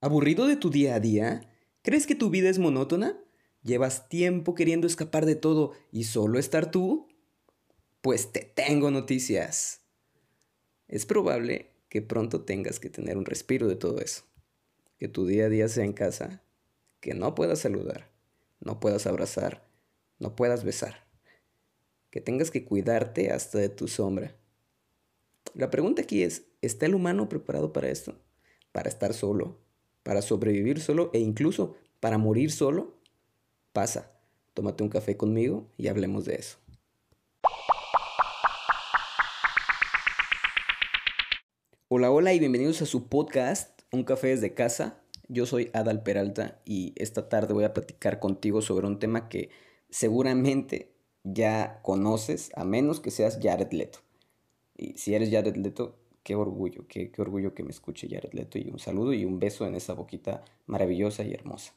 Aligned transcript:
¿Aburrido 0.00 0.46
de 0.46 0.56
tu 0.56 0.68
día 0.70 0.94
a 0.94 1.00
día? 1.00 1.48
¿Crees 1.82 2.06
que 2.06 2.14
tu 2.14 2.28
vida 2.28 2.50
es 2.50 2.58
monótona? 2.58 3.18
¿Llevas 3.62 4.08
tiempo 4.10 4.54
queriendo 4.54 4.86
escapar 4.86 5.24
de 5.24 5.36
todo 5.36 5.72
y 5.90 6.04
solo 6.04 6.38
estar 6.38 6.70
tú? 6.70 7.08
Pues 8.02 8.30
te 8.30 8.40
tengo 8.40 8.90
noticias. 8.90 9.80
Es 10.86 11.06
probable 11.06 11.72
que 11.88 12.02
pronto 12.02 12.42
tengas 12.42 12.78
que 12.78 12.90
tener 12.90 13.16
un 13.16 13.24
respiro 13.24 13.68
de 13.68 13.76
todo 13.76 14.00
eso. 14.00 14.24
Que 14.98 15.08
tu 15.08 15.26
día 15.26 15.46
a 15.46 15.48
día 15.48 15.66
sea 15.68 15.84
en 15.84 15.94
casa, 15.94 16.42
que 17.00 17.14
no 17.14 17.34
puedas 17.34 17.60
saludar, 17.60 18.10
no 18.60 18.80
puedas 18.80 19.06
abrazar, 19.06 19.66
no 20.18 20.36
puedas 20.36 20.62
besar. 20.62 21.06
Que 22.10 22.20
tengas 22.20 22.50
que 22.50 22.66
cuidarte 22.66 23.30
hasta 23.30 23.58
de 23.58 23.70
tu 23.70 23.88
sombra. 23.88 24.36
La 25.54 25.70
pregunta 25.70 26.02
aquí 26.02 26.22
es, 26.22 26.44
¿está 26.60 26.84
el 26.84 26.94
humano 26.94 27.30
preparado 27.30 27.72
para 27.72 27.88
esto? 27.88 28.20
¿Para 28.72 28.90
estar 28.90 29.14
solo? 29.14 29.65
Para 30.06 30.22
sobrevivir 30.22 30.80
solo 30.80 31.10
e 31.12 31.18
incluso 31.18 31.74
para 31.98 32.16
morir 32.16 32.52
solo, 32.52 32.94
pasa, 33.72 34.12
tómate 34.54 34.84
un 34.84 34.88
café 34.88 35.16
conmigo 35.16 35.66
y 35.76 35.88
hablemos 35.88 36.24
de 36.24 36.36
eso. 36.36 36.58
Hola, 41.88 42.12
hola 42.12 42.32
y 42.34 42.38
bienvenidos 42.38 42.82
a 42.82 42.86
su 42.86 43.08
podcast, 43.08 43.82
Un 43.90 44.04
café 44.04 44.28
desde 44.28 44.54
casa. 44.54 45.02
Yo 45.26 45.44
soy 45.44 45.70
Adal 45.72 46.04
Peralta 46.04 46.60
y 46.64 46.92
esta 46.94 47.28
tarde 47.28 47.52
voy 47.52 47.64
a 47.64 47.74
platicar 47.74 48.20
contigo 48.20 48.62
sobre 48.62 48.86
un 48.86 49.00
tema 49.00 49.28
que 49.28 49.50
seguramente 49.90 50.92
ya 51.24 51.80
conoces, 51.82 52.52
a 52.54 52.62
menos 52.62 53.00
que 53.00 53.10
seas 53.10 53.40
Jared 53.42 53.72
Leto. 53.72 53.98
Y 54.76 54.96
si 54.98 55.16
eres 55.16 55.32
Jared 55.32 55.56
Leto, 55.56 55.96
qué 56.26 56.34
orgullo, 56.34 56.88
qué, 56.88 57.12
orgullo 57.18 57.54
que 57.54 57.62
me 57.62 57.70
escuche 57.70 58.08
Jared 58.10 58.32
Leto 58.32 58.58
y 58.58 58.68
un 58.68 58.80
saludo 58.80 59.14
y 59.14 59.24
un 59.24 59.38
beso 59.38 59.64
en 59.64 59.76
esa 59.76 59.92
boquita 59.92 60.44
maravillosa 60.66 61.22
y 61.22 61.32
hermosa. 61.32 61.72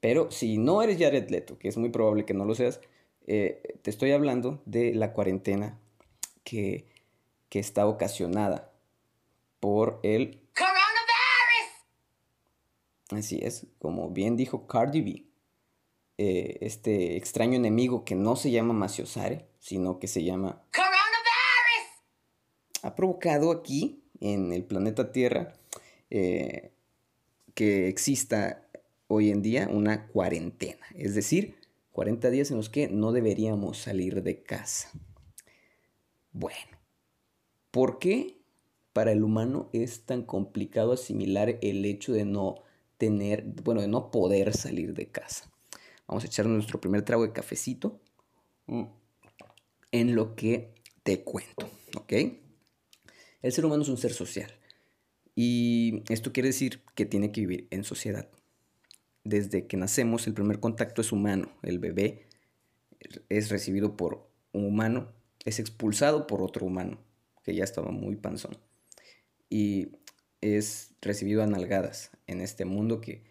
Pero 0.00 0.32
si 0.32 0.58
no 0.58 0.82
eres 0.82 0.98
Jared 0.98 1.30
Leto, 1.30 1.60
que 1.60 1.68
es 1.68 1.76
muy 1.76 1.90
probable 1.90 2.24
que 2.24 2.34
no 2.34 2.44
lo 2.44 2.56
seas, 2.56 2.80
eh, 3.28 3.78
te 3.82 3.90
estoy 3.90 4.10
hablando 4.10 4.60
de 4.66 4.96
la 4.96 5.12
cuarentena 5.12 5.78
que, 6.42 6.86
que 7.48 7.60
está 7.60 7.86
ocasionada 7.86 8.72
por 9.60 10.00
el 10.02 10.40
coronavirus. 10.56 10.86
Así 13.10 13.38
es, 13.40 13.68
como 13.78 14.10
bien 14.10 14.36
dijo 14.36 14.66
Cardi 14.66 15.02
B, 15.02 15.24
eh, 16.16 16.58
este 16.62 17.16
extraño 17.16 17.54
enemigo 17.54 18.04
que 18.04 18.16
no 18.16 18.34
se 18.34 18.50
llama 18.50 18.74
Maciosare, 18.74 19.46
sino 19.60 20.00
que 20.00 20.08
se 20.08 20.24
llama 20.24 20.64
ha 22.88 22.94
provocado 22.94 23.52
aquí, 23.52 24.02
en 24.20 24.52
el 24.52 24.64
planeta 24.64 25.12
Tierra, 25.12 25.52
eh, 26.10 26.72
que 27.54 27.88
exista 27.88 28.66
hoy 29.08 29.30
en 29.30 29.42
día 29.42 29.68
una 29.70 30.06
cuarentena, 30.08 30.86
es 30.94 31.14
decir, 31.14 31.56
40 31.92 32.30
días 32.30 32.50
en 32.50 32.56
los 32.56 32.70
que 32.70 32.88
no 32.88 33.12
deberíamos 33.12 33.78
salir 33.78 34.22
de 34.22 34.42
casa. 34.42 34.90
Bueno, 36.32 36.78
¿por 37.70 37.98
qué 37.98 38.38
para 38.92 39.12
el 39.12 39.22
humano 39.22 39.68
es 39.72 40.06
tan 40.06 40.22
complicado 40.22 40.92
asimilar 40.92 41.58
el 41.60 41.84
hecho 41.84 42.12
de 42.12 42.24
no 42.24 42.62
tener, 42.96 43.44
bueno, 43.64 43.82
de 43.82 43.88
no 43.88 44.10
poder 44.10 44.56
salir 44.56 44.94
de 44.94 45.08
casa? 45.08 45.50
Vamos 46.06 46.24
a 46.24 46.26
echar 46.26 46.46
nuestro 46.46 46.80
primer 46.80 47.02
trago 47.02 47.22
de 47.22 47.32
cafecito 47.32 48.00
mm, 48.66 48.84
en 49.92 50.14
lo 50.14 50.34
que 50.34 50.72
te 51.02 51.22
cuento, 51.22 51.68
¿ok? 51.96 52.12
El 53.42 53.52
ser 53.52 53.64
humano 53.64 53.82
es 53.82 53.88
un 53.88 53.98
ser 53.98 54.12
social. 54.12 54.50
Y 55.34 56.02
esto 56.08 56.32
quiere 56.32 56.48
decir 56.48 56.82
que 56.94 57.06
tiene 57.06 57.30
que 57.30 57.42
vivir 57.42 57.68
en 57.70 57.84
sociedad. 57.84 58.28
Desde 59.22 59.66
que 59.66 59.76
nacemos, 59.76 60.26
el 60.26 60.34
primer 60.34 60.58
contacto 60.58 61.00
es 61.00 61.12
humano. 61.12 61.52
El 61.62 61.78
bebé 61.78 62.26
es 63.28 63.48
recibido 63.48 63.96
por 63.96 64.28
un 64.52 64.64
humano, 64.64 65.12
es 65.44 65.60
expulsado 65.60 66.26
por 66.26 66.42
otro 66.42 66.66
humano, 66.66 66.98
que 67.44 67.54
ya 67.54 67.62
estaba 67.62 67.92
muy 67.92 68.16
panzón. 68.16 68.56
Y 69.48 69.92
es 70.40 70.92
recibido 71.00 71.42
a 71.42 71.46
nalgadas 71.46 72.10
en 72.26 72.40
este 72.40 72.64
mundo 72.64 73.00
que, 73.00 73.22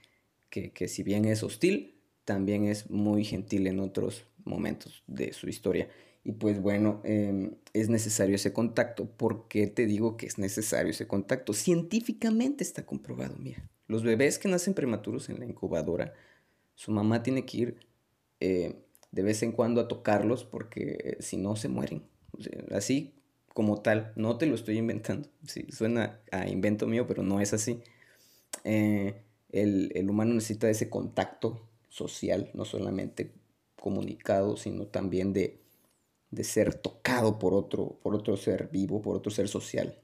que, 0.50 0.72
que 0.72 0.88
si 0.88 1.04
bien 1.04 1.26
es 1.26 1.44
hostil, 1.44 2.00
también 2.24 2.66
es 2.66 2.90
muy 2.90 3.24
gentil 3.26 3.68
en 3.68 3.80
otros 3.80 4.26
momentos 4.46 5.04
de 5.08 5.34
su 5.34 5.50
historia. 5.50 5.90
Y 6.28 6.34
pues 6.34 6.62
bueno, 6.62 7.00
em, 7.06 7.52
es 7.72 7.88
necesario 7.88 8.36
ese 8.36 8.52
contacto. 8.52 9.06
¿Por 9.06 9.48
qué 9.48 9.66
te 9.66 9.86
digo 9.86 10.18
que 10.18 10.26
es 10.26 10.38
necesario 10.38 10.92
ese 10.92 11.08
contacto? 11.08 11.54
Científicamente 11.54 12.66
está 12.66 12.86
comprobado, 12.86 13.38
mira. 13.40 13.64
Los 13.88 14.04
bebés 14.04 14.38
que 14.38 14.50
nacen 14.50 14.74
prematuros 14.74 15.30
en 15.30 15.40
la 15.40 15.46
incubadora, 15.46 16.14
su 16.76 16.92
mamá 16.92 17.24
tiene 17.24 17.46
que 17.46 17.58
ir 17.58 17.80
eh, 18.42 18.76
de 19.10 19.24
vez 19.24 19.42
en 19.42 19.54
cuando 19.54 19.80
a 19.80 19.88
tocarlos 19.88 20.44
porque 20.44 20.98
eh, 21.02 21.18
si 21.22 21.38
no 21.38 21.56
se 21.56 21.70
mueren. 21.70 22.04
así 22.72 23.14
como 23.54 23.82
tal, 23.82 24.12
no 24.18 24.38
te 24.38 24.48
lo 24.48 24.56
estoy 24.56 24.80
inventando. 24.80 25.30
Sí, 25.46 25.66
suena 25.72 26.20
a 26.34 26.50
invento 26.50 26.88
mío, 26.88 27.08
pero 27.08 27.24
no 27.24 27.40
es 27.40 27.54
así. 27.54 27.80
Eh, 28.66 29.16
el, 29.54 29.94
el 29.96 30.10
humano 30.10 30.34
necesita 30.34 30.70
ese 30.70 30.90
contacto 30.90 31.70
social, 31.88 32.52
no 32.54 32.66
solamente 32.66 33.32
comunicado, 33.78 34.58
sino 34.58 34.88
también 34.88 35.32
de 35.32 35.66
de 36.32 36.44
ser 36.44 36.74
tocado 36.76 37.40
por 37.40 37.54
otro, 37.54 38.00
por 38.02 38.16
otro 38.16 38.38
ser 38.38 38.70
vivo, 38.72 39.02
por 39.02 39.16
otro 39.16 39.32
ser 39.32 39.48
social. 39.48 40.00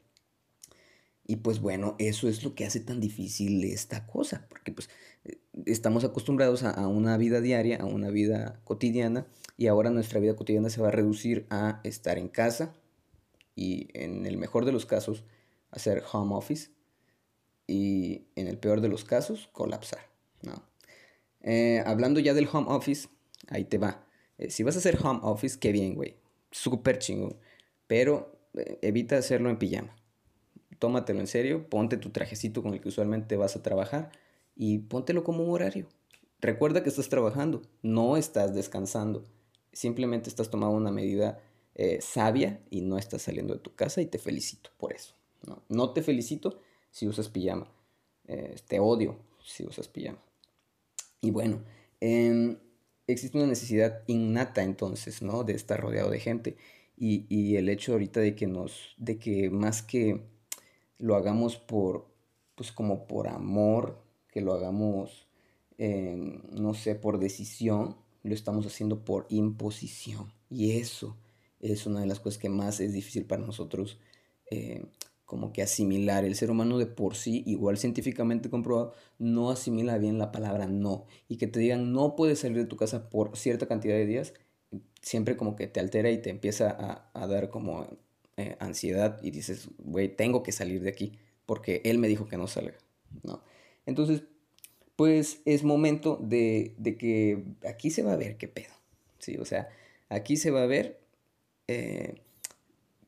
Y 1.25 1.37
pues 1.37 1.61
bueno, 1.61 1.95
eso 1.99 2.27
es 2.27 2.43
lo 2.43 2.53
que 2.53 2.65
hace 2.65 2.79
tan 2.79 2.99
difícil 2.99 3.63
esta 3.63 4.05
cosa, 4.05 4.45
porque 4.49 4.71
pues 4.71 4.89
eh, 5.23 5.39
estamos 5.65 6.03
acostumbrados 6.03 6.63
a, 6.63 6.87
una 6.87 7.17
vida 7.17 7.39
diaria, 7.39 7.77
a 7.77 7.85
una 7.85 8.09
vida 8.09 8.59
cotidiana, 8.65 9.25
y 9.57 9.67
ahora 9.67 9.89
nuestra 9.89 10.19
vida 10.19 10.35
cotidiana 10.35 10.69
se 10.69 10.81
va 10.81 10.89
a 10.89 10.91
reducir 10.91 11.45
a 11.49 11.79
estar 11.83 12.17
en 12.17 12.27
casa 12.27 12.73
y 13.55 13.87
en 13.93 14.25
el 14.25 14.37
mejor 14.37 14.65
de 14.65 14.71
los 14.71 14.85
casos 14.85 15.23
hacer 15.71 16.03
home 16.11 16.35
office 16.35 16.71
y 17.67 18.25
en 18.35 18.47
el 18.47 18.57
peor 18.57 18.81
de 18.81 18.89
los 18.89 19.05
casos 19.05 19.47
colapsar. 19.53 20.01
¿no? 20.41 20.63
Eh, 21.41 21.83
hablando 21.85 22.19
ya 22.19 22.33
del 22.33 22.49
home 22.51 22.67
office, 22.69 23.07
ahí 23.47 23.63
te 23.63 23.77
va. 23.77 24.05
Eh, 24.37 24.49
si 24.49 24.63
vas 24.63 24.75
a 24.75 24.79
hacer 24.79 24.97
home 25.01 25.19
office, 25.23 25.57
qué 25.59 25.71
bien, 25.71 25.95
güey. 25.95 26.15
Súper 26.51 26.99
chingón. 26.99 27.37
Pero 27.87 28.39
eh, 28.55 28.79
evita 28.81 29.17
hacerlo 29.17 29.49
en 29.49 29.57
pijama. 29.57 29.95
Tómatelo 30.79 31.19
en 31.19 31.27
serio, 31.27 31.69
ponte 31.69 31.97
tu 31.97 32.09
trajecito 32.09 32.61
con 32.61 32.73
el 32.73 32.81
que 32.81 32.89
usualmente 32.89 33.37
vas 33.37 33.55
a 33.55 33.63
trabajar 33.63 34.11
y 34.55 34.79
póntelo 34.79 35.23
como 35.23 35.43
un 35.43 35.51
horario. 35.51 35.87
Recuerda 36.41 36.83
que 36.83 36.89
estás 36.89 37.09
trabajando, 37.09 37.61
no 37.81 38.17
estás 38.17 38.53
descansando. 38.53 39.23
Simplemente 39.71 40.29
estás 40.29 40.49
tomando 40.49 40.75
una 40.75 40.91
medida 40.91 41.41
eh, 41.75 41.99
sabia 42.01 42.61
y 42.69 42.81
no 42.81 42.97
estás 42.97 43.21
saliendo 43.21 43.53
de 43.53 43.59
tu 43.59 43.73
casa 43.75 44.01
y 44.01 44.07
te 44.07 44.19
felicito 44.19 44.71
por 44.77 44.93
eso. 44.93 45.15
No, 45.47 45.63
no 45.69 45.93
te 45.93 46.01
felicito 46.01 46.59
si 46.91 47.07
usas 47.07 47.29
pijama. 47.29 47.71
te 48.67 48.79
odio 48.79 49.17
si 49.43 49.65
usas 49.65 49.87
pijama. 49.87 50.19
Y 51.21 51.31
bueno, 51.31 51.63
eh, 52.01 52.57
existe 53.07 53.37
una 53.37 53.47
necesidad 53.47 54.03
innata 54.07 54.63
entonces, 54.63 55.21
¿no? 55.21 55.43
De 55.43 55.53
estar 55.53 55.79
rodeado 55.79 56.09
de 56.09 56.19
gente. 56.19 56.57
Y, 56.97 57.55
el 57.57 57.69
hecho 57.69 57.93
ahorita 57.93 58.19
de 58.21 58.35
que 58.35 58.47
nos, 58.47 58.95
de 58.97 59.17
que 59.19 59.49
más 59.49 59.81
que 59.83 60.21
lo 60.99 61.15
hagamos 61.15 61.57
por, 61.57 62.07
pues 62.55 62.71
como 62.71 63.07
por 63.07 63.27
amor, 63.27 64.01
que 64.29 64.41
lo 64.41 64.53
hagamos, 64.53 65.27
em, 65.77 66.41
no 66.51 66.73
sé, 66.73 66.95
por 66.95 67.19
decisión, 67.19 67.97
lo 68.23 68.33
estamos 68.33 68.65
haciendo 68.65 69.03
por 69.03 69.25
imposición. 69.29 70.31
Y 70.49 70.77
eso 70.77 71.17
es 71.59 71.85
una 71.85 72.01
de 72.01 72.07
las 72.07 72.19
cosas 72.19 72.39
que 72.39 72.49
más 72.49 72.79
es 72.79 72.93
difícil 72.93 73.25
para 73.25 73.45
nosotros 73.45 73.99
eh, 74.51 74.85
como 75.25 75.53
que 75.53 75.61
asimilar. 75.61 76.25
El 76.25 76.35
ser 76.35 76.51
humano 76.51 76.77
de 76.77 76.85
por 76.85 77.15
sí, 77.15 77.43
igual 77.45 77.77
científicamente 77.77 78.49
comprobado, 78.49 78.93
no 79.19 79.49
asimila 79.49 79.97
bien 79.97 80.17
la 80.17 80.31
palabra 80.31 80.67
no. 80.67 81.05
Y 81.27 81.37
que 81.37 81.47
te 81.47 81.59
digan 81.59 81.93
no 81.93 82.15
puedes 82.15 82.39
salir 82.39 82.57
de 82.57 82.65
tu 82.65 82.77
casa 82.77 83.09
por 83.09 83.37
cierta 83.37 83.67
cantidad 83.67 83.95
de 83.95 84.05
días, 84.05 84.33
siempre 85.01 85.37
como 85.37 85.55
que 85.55 85.67
te 85.67 85.79
altera 85.79 86.11
y 86.11 86.19
te 86.19 86.29
empieza 86.29 87.09
a, 87.13 87.27
dar 87.27 87.49
como 87.49 87.87
eh, 88.37 88.55
ansiedad 88.59 89.19
y 89.21 89.31
dices, 89.31 89.69
güey, 89.77 90.15
tengo 90.15 90.43
que 90.43 90.51
salir 90.51 90.81
de 90.81 90.89
aquí 90.89 91.19
porque 91.45 91.81
él 91.85 91.97
me 91.97 92.07
dijo 92.07 92.27
que 92.27 92.37
no 92.37 92.47
salga. 92.47 92.77
¿no? 93.23 93.43
Entonces, 93.85 94.23
pues 94.95 95.41
es 95.45 95.63
momento 95.63 96.17
de, 96.21 96.75
que 96.99 97.43
aquí 97.67 97.89
se 97.89 98.03
va 98.03 98.13
a 98.13 98.17
ver 98.17 98.37
qué 98.37 98.47
pedo. 98.47 98.73
¿sí? 99.19 99.37
O 99.37 99.45
sea, 99.45 99.69
aquí 100.09 100.37
se 100.37 100.51
va 100.51 100.63
a 100.63 100.67
ver 100.67 100.99
eh, 101.67 102.15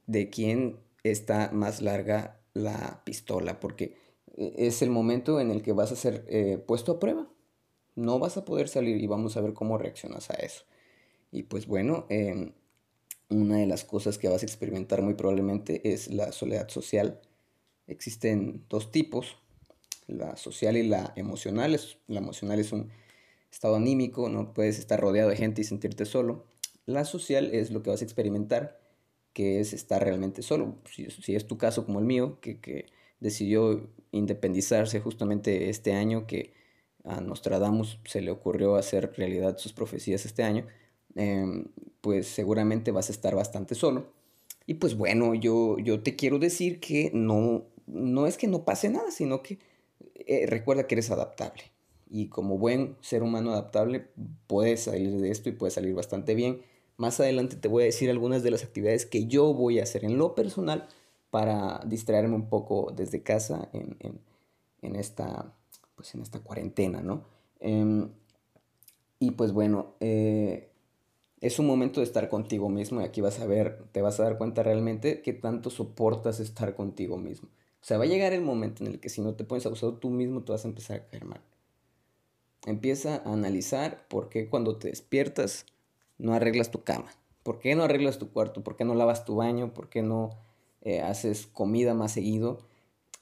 de 0.07 0.29
quién 0.29 0.77
está 1.11 1.51
más 1.51 1.81
larga 1.81 2.39
la 2.53 3.01
pistola, 3.05 3.59
porque 3.59 3.97
eh, 4.37 4.53
es 4.57 4.81
el 4.81 4.89
momento 4.89 5.39
en 5.39 5.51
el 5.51 5.61
que 5.61 5.73
vas 5.73 5.91
a 5.91 5.95
ser 5.95 6.25
eh, 6.27 6.57
puesto 6.57 6.93
a 6.93 6.99
prueba. 6.99 7.27
No 7.95 8.19
vas 8.19 8.37
a 8.37 8.45
poder 8.45 8.67
salir 8.67 8.97
y 8.97 9.07
vamos 9.07 9.37
a 9.37 9.41
ver 9.41 9.53
cómo 9.53 9.77
reaccionas 9.77 10.29
a 10.29 10.35
eso. 10.35 10.65
Y 11.31 11.43
pues 11.43 11.67
bueno, 11.67 12.05
em, 12.09 12.53
una 13.29 13.57
de 13.57 13.65
las 13.67 13.83
cosas 13.85 14.17
que 14.17 14.29
vas 14.29 14.43
a 14.43 14.45
experimentar 14.45 15.01
muy 15.01 15.15
probablemente 15.15 15.93
es 15.93 16.09
la 16.09 16.31
soledad 16.31 16.69
social. 16.69 17.21
Existen 17.87 18.65
dos 18.69 18.91
tipos. 18.91 19.37
la 20.07 20.37
social 20.37 20.77
y 20.77 20.83
la 20.87 21.13
emocional. 21.15 21.79
La 22.07 22.19
emocional 22.19 22.59
es 22.59 22.71
un 22.71 22.91
estado 23.51 23.75
anímico, 23.75 24.29
no 24.29 24.53
puedes 24.53 24.77
estar 24.79 24.99
rodeado 24.99 25.29
de 25.29 25.37
gente 25.37 25.61
y 25.61 25.63
sentirte 25.63 26.05
solo. 26.05 26.45
La 26.85 27.05
social 27.05 27.49
es 27.53 27.71
lo 27.71 27.81
que 27.81 27.89
vas 27.89 28.01
a 28.01 28.03
experimentar, 28.03 28.79
que 29.35 29.59
es 29.59 29.73
estar 29.73 30.01
realmente 30.01 30.41
solo. 30.41 30.77
Si, 30.89 31.35
es 31.35 31.45
tu 31.45 31.57
caso 31.57 31.85
como 31.85 31.99
el 31.99 32.05
mío, 32.05 32.39
que, 32.39 32.85
decidió 33.19 33.89
independizarse 34.11 35.01
justamente 35.01 35.69
este 35.69 35.93
año, 35.93 36.25
que 36.25 36.53
a 37.03 37.19
Nostradamus 37.19 37.99
se 38.05 38.21
le 38.21 38.31
ocurrió 38.31 38.77
hacer 38.77 39.13
realidad 39.17 39.57
sus 39.57 39.73
profecías 39.73 40.25
este 40.25 40.43
año, 40.43 40.65
em, 41.15 41.65
pues 42.01 42.27
seguramente 42.27 42.91
vas 42.91 43.09
a 43.09 43.11
estar 43.11 43.35
bastante 43.35 43.75
solo. 43.75 44.13
Y 44.65 44.75
pues 44.75 44.95
bueno, 44.95 45.33
yo, 45.35 45.77
yo 45.79 46.01
te 46.01 46.15
quiero 46.15 46.39
decir 46.39 46.79
que 46.79 47.11
no, 47.13 47.65
no 47.87 48.27
es 48.27 48.37
que 48.37 48.47
no 48.47 48.63
pase 48.63 48.89
nada, 48.89 49.11
sino 49.11 49.43
que 49.43 49.59
eh, 50.15 50.45
recuerda 50.47 50.87
que 50.87 50.95
eres 50.95 51.11
adaptable. 51.11 51.63
Y 52.09 52.29
como 52.29 52.57
buen 52.57 52.95
ser 53.01 53.21
humano 53.21 53.51
adaptable, 53.51 54.07
puedes 54.47 54.83
salir 54.83 55.11
de 55.11 55.29
esto 55.29 55.49
y 55.49 55.53
puedes 55.53 55.73
salir 55.73 55.93
bastante 55.93 56.35
bien. 56.35 56.61
Más 56.97 57.19
adelante 57.19 57.55
te 57.55 57.67
voy 57.67 57.83
a 57.83 57.85
decir 57.87 58.09
algunas 58.09 58.43
de 58.43 58.51
las 58.51 58.63
actividades 58.63 59.05
que 59.05 59.27
yo 59.27 59.53
voy 59.53 59.79
a 59.79 59.83
hacer 59.83 60.05
en 60.05 60.17
lo 60.17 60.35
personal 60.35 60.87
para 61.29 61.81
distraerme 61.85 62.35
un 62.35 62.47
poco 62.47 62.93
desde 62.95 63.21
casa 63.21 63.69
en, 63.73 63.97
en, 64.81 64.95
esta, 64.95 65.53
pues 65.95 66.15
en 66.15 66.21
esta 66.21 66.39
cuarentena, 66.39 67.01
¿no? 67.01 67.25
Em, 67.59 68.09
y 69.19 69.31
pues 69.31 69.51
bueno, 69.51 69.95
eh, 69.99 70.69
es 71.41 71.59
un 71.59 71.67
momento 71.67 71.99
de 71.99 72.05
estar 72.05 72.29
contigo 72.29 72.69
mismo 72.69 73.01
y 73.01 73.03
aquí 73.03 73.21
vas 73.21 73.39
a 73.39 73.45
ver, 73.45 73.83
te 73.91 74.01
vas 74.01 74.19
a 74.19 74.23
dar 74.23 74.37
cuenta 74.37 74.63
realmente 74.63 75.21
que 75.21 75.33
tanto 75.33 75.69
soportas 75.69 76.39
estar 76.39 76.75
contigo 76.75 77.17
mismo. 77.17 77.49
O 77.81 77.85
sea, 77.87 77.97
va 77.97 78.05
a 78.05 78.07
llegar 78.07 78.33
el 78.33 78.41
momento 78.41 78.83
en 78.83 78.91
el 78.91 78.99
que 78.99 79.09
si 79.09 79.21
no 79.21 79.35
te 79.35 79.43
pones 79.43 79.65
abusado 79.65 79.95
tú 79.95 80.09
mismo 80.09 80.43
te 80.43 80.53
vas 80.53 80.65
a 80.65 80.69
empezar 80.69 80.97
a 80.97 81.05
caer 81.05 81.25
mal. 81.25 81.41
Empieza 82.65 83.17
a 83.17 83.33
analizar 83.33 84.07
por 84.07 84.29
qué 84.29 84.49
cuando 84.49 84.77
te 84.77 84.87
despiertas 84.87 85.65
no 86.17 86.33
arreglas 86.33 86.71
tu 86.71 86.83
cama. 86.83 87.11
¿Por 87.43 87.59
qué 87.59 87.75
no 87.75 87.83
arreglas 87.83 88.17
tu 88.17 88.31
cuarto? 88.31 88.63
¿Por 88.63 88.75
qué 88.75 88.85
no 88.85 88.95
lavas 88.95 89.25
tu 89.25 89.35
baño? 89.35 89.73
¿Por 89.73 89.89
qué 89.89 90.01
no 90.01 90.31
eh, 90.81 91.01
haces 91.01 91.45
comida 91.47 91.93
más 91.93 92.13
seguido? 92.13 92.65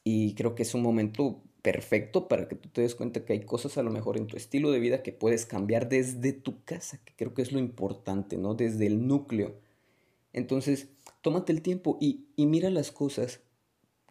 Y 0.03 0.33
creo 0.35 0.55
que 0.55 0.63
es 0.63 0.73
un 0.73 0.81
momento 0.81 1.41
perfecto 1.61 2.27
para 2.27 2.47
que 2.47 2.55
tú 2.55 2.69
te 2.69 2.81
des 2.81 2.93
cuenta 2.93 3.25
que 3.25 3.33
hay 3.33 3.45
cosas 3.45 3.77
a 3.77 3.83
lo 3.83 3.89
mejor 3.89 4.17
en 4.17 4.27
tu 4.27 4.35
estilo 4.37 4.71
de 4.71 4.79
vida 4.79 5.01
que 5.01 5.13
puedes 5.13 5.45
cambiar 5.45 5.89
desde 5.89 6.33
tu 6.33 6.63
casa, 6.63 6.99
que 7.03 7.13
creo 7.15 7.33
que 7.33 7.41
es 7.41 7.51
lo 7.51 7.59
importante, 7.59 8.37
¿no? 8.37 8.53
Desde 8.53 8.85
el 8.85 9.07
núcleo. 9.07 9.55
Entonces, 10.33 10.89
tómate 11.21 11.53
el 11.53 11.61
tiempo 11.61 11.97
y, 12.01 12.25
y 12.35 12.45
mira 12.45 12.69
las 12.69 12.91
cosas 12.91 13.41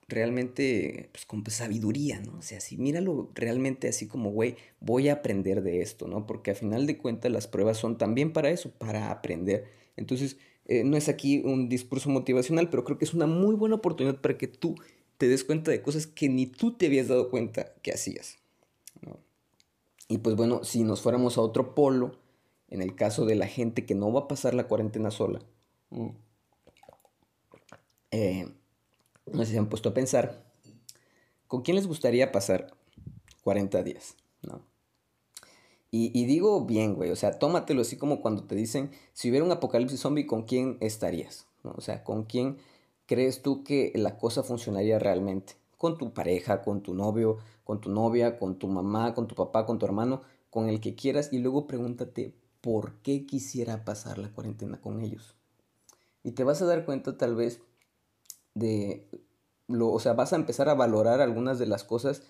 realmente 0.09 1.09
pues 1.13 1.25
con 1.27 1.45
sabiduría, 1.51 2.21
¿no? 2.21 2.39
O 2.39 2.43
sea, 2.43 2.61
si 2.61 2.77
míralo 2.77 3.31
realmente 3.35 3.89
así 3.89 4.07
como, 4.07 4.31
güey, 4.31 4.57
voy 4.81 5.09
a 5.09 5.15
aprender 5.15 5.63
de 5.63 5.83
esto, 5.83 6.09
¿no? 6.09 6.27
Porque 6.27 6.51
a 6.51 6.55
final 6.55 6.87
de 6.87 6.99
cuentas 6.99 7.33
las 7.33 7.49
pruebas 7.49 7.79
son 7.79 7.99
también 7.99 8.33
para 8.33 8.51
eso, 8.51 8.71
para 8.73 9.11
aprender. 9.11 9.65
Entonces, 9.97 10.37
eh, 10.67 10.85
no 10.85 10.97
es 10.97 11.09
aquí 11.09 11.43
un 11.45 11.69
discurso 11.69 12.11
motivacional, 12.11 12.71
pero 12.71 12.85
creo 12.85 12.99
que 12.99 13.05
es 13.05 13.15
una 13.15 13.27
muy 13.27 13.55
buena 13.55 13.77
oportunidad 13.77 14.21
para 14.21 14.39
que 14.39 14.49
tú 14.49 14.77
te 15.19 15.29
des 15.29 15.45
cuenta 15.45 15.71
de 15.71 15.83
cosas 15.83 16.07
que 16.07 16.29
ni 16.29 16.47
tú 16.47 16.73
te 16.73 16.87
habías 16.87 17.09
dado 17.09 17.31
cuenta 17.31 17.75
que 17.83 17.93
hacías. 17.93 18.39
Y 20.09 20.19
pues 20.19 20.37
bueno, 20.37 20.63
si 20.65 20.83
nos 20.85 21.01
fuéramos 21.01 21.39
a 21.39 21.41
otro 21.41 21.75
polo, 21.75 22.17
en 22.69 22.83
el 22.83 22.95
caso 22.95 23.25
de 23.25 23.35
la 23.35 23.47
gente 23.47 23.87
que 23.87 23.95
no 23.95 24.13
va 24.13 24.21
a 24.21 24.29
pasar 24.29 24.53
la 24.55 24.69
cuarentena 24.69 25.11
sola, 25.11 25.41
eh, 28.11 28.49
no 29.27 29.45
sé 29.45 29.53
se 29.53 29.59
han 29.59 29.69
puesto 29.69 29.91
a 29.91 29.95
pensar, 29.95 30.45
¿con 31.47 31.63
quién 31.63 31.77
les 31.77 31.87
gustaría 31.87 32.33
pasar 32.33 32.75
40 33.43 33.83
días? 33.83 34.17
¿No? 34.43 34.63
Y, 35.95 36.25
digo 36.25 36.65
bien, 36.65 36.95
güey, 36.95 37.11
o 37.11 37.17
sea, 37.17 37.39
tómatelo 37.39 37.83
así 37.83 37.99
como 37.99 38.23
cuando 38.23 38.45
te 38.45 38.55
dicen, 38.55 38.93
si 39.13 39.29
hubiera 39.29 39.45
un 39.45 39.53
apocalipsis 39.53 40.01
zombie, 40.01 40.27
¿con 40.27 40.45
quién 40.45 40.79
estarías? 40.81 41.47
¿No? 41.65 41.75
O 41.77 41.83
sea, 41.83 42.03
¿con 42.03 42.25
quién 42.25 42.57
crees 43.05 43.43
tú 43.43 43.63
que 43.63 43.93
la 43.95 44.17
cosa 44.17 44.43
funcionaría 44.43 44.99
realmente? 44.99 45.57
¿Con 45.77 45.99
tu 45.99 46.15
pareja, 46.15 46.63
con 46.63 46.83
tu 46.83 46.95
novio, 46.95 47.37
con 47.63 47.83
tu 47.83 47.91
novia, 47.91 48.39
con 48.39 48.59
tu 48.59 48.69
mamá, 48.69 49.13
con 49.13 49.29
tu 49.29 49.35
papá, 49.35 49.67
con 49.67 49.79
tu 49.79 49.85
hermano, 49.85 50.23
con 50.49 50.71
el 50.71 50.81
que 50.81 50.95
quieras? 50.95 51.31
Y 51.31 51.41
luego 51.41 51.67
pregúntate, 51.67 52.35
¿por 52.63 52.95
qué 53.03 53.27
quisiera 53.27 53.85
pasar 53.85 54.17
la 54.17 54.33
cuarentena 54.33 54.81
con 54.81 55.03
ellos? 55.03 55.37
Y 56.23 56.31
te 56.33 56.43
vas 56.43 56.63
a 56.63 56.67
dar 56.67 56.87
cuenta 56.87 57.19
tal 57.19 57.35
vez 57.35 57.61
de, 58.55 59.09
lo, 59.69 59.91
o 59.91 60.01
sea, 60.01 60.13
vas 60.13 60.33
a 60.33 60.37
empezar 60.37 60.69
a 60.69 60.75
valorar 60.75 61.21
algunas 61.21 61.59
de 61.59 61.67
las 61.67 61.85
cosas, 61.85 62.23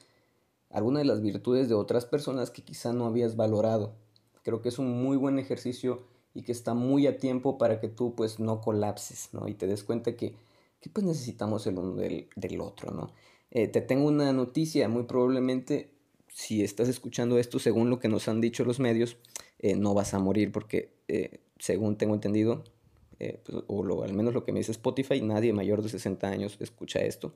algunas 0.70 1.02
de 1.02 1.08
las 1.08 1.20
virtudes 1.20 1.69
de 1.69 1.74
otras 1.74 2.06
personas 2.06 2.50
que 2.50 2.62
quizá 2.62 2.92
no 2.92 3.06
habías 3.06 3.36
valorado. 3.36 3.94
Creo 4.42 4.62
que 4.62 4.69
es 4.69 4.78
un 4.78 5.02
muy 5.02 5.16
buen 5.16 5.38
ejercicio 5.38 6.02
y 6.34 6.42
que 6.42 6.52
está 6.52 6.74
muy 6.74 7.06
a 7.06 7.19
tiempo 7.19 7.58
para 7.58 7.80
que 7.80 7.88
tú 7.88 8.14
pues 8.14 8.40
no 8.40 8.60
colapses, 8.60 9.28
¿no? 9.32 9.48
Y 9.48 9.54
te 9.54 9.66
des 9.66 9.84
cuenta 9.84 10.16
que, 10.16 10.34
que 10.80 10.90
pues 10.90 11.06
necesitamos 11.06 11.66
el 11.66 11.78
uno 11.78 11.94
del, 11.94 12.60
otro, 12.60 12.90
¿no? 12.90 13.12
Eh, 13.50 13.69
te 13.69 13.82
tengo 13.82 14.06
una 14.06 14.32
noticia, 14.32 14.88
muy 14.88 15.04
probablemente 15.04 15.92
si 16.28 16.64
estás 16.64 16.88
escuchando 16.88 17.38
esto 17.38 17.58
según 17.58 17.90
lo 17.90 17.98
que 17.98 18.08
nos 18.08 18.26
han 18.28 18.40
dicho 18.40 18.64
los 18.64 18.80
medios, 18.80 19.19
eh, 19.58 19.76
no 19.76 19.92
vas 19.92 20.14
a 20.14 20.19
morir 20.19 20.50
porque 20.50 20.94
eh, 21.08 21.40
según 21.58 21.96
tengo 21.96 22.14
entendido, 22.14 22.64
eh, 23.22 23.40
pues, 23.44 23.62
o 23.69 24.02
al 24.02 24.14
menos 24.14 24.34
lo 24.34 24.44
que 24.44 24.52
me 24.52 24.58
dice 24.58 24.72
Spotify, 24.72 25.20
nadie 25.20 25.52
mayor 25.52 25.82
de 25.82 25.88
60 25.88 26.28
años 26.28 26.56
escucha 26.60 27.00
esto. 27.00 27.32